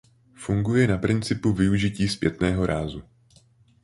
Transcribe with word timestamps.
Funguje 0.35 0.87
na 0.87 0.97
principu 0.97 1.53
využití 1.53 2.09
zpětného 2.09 2.65
rázu. 2.65 3.03